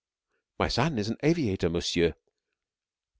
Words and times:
"My 0.57 0.67
son 0.67 0.97
is 0.97 1.09
an 1.09 1.17
aviator, 1.21 1.69
monsieur. 1.69 2.15